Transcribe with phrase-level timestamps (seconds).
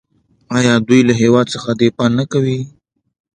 [0.57, 2.59] آیا دوی له هیواد څخه دفاع نه کوي؟